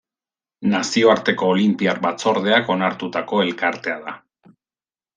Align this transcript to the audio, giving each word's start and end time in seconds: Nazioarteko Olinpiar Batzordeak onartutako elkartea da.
Nazioarteko 0.71 1.49
Olinpiar 1.57 2.01
Batzordeak 2.07 2.73
onartutako 2.79 3.45
elkartea 3.47 4.03
da. 4.09 4.21